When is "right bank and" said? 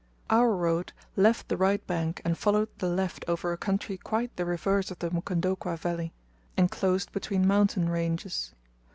1.57-2.35